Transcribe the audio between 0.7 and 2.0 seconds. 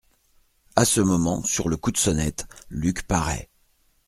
A ce moment, sur le coup de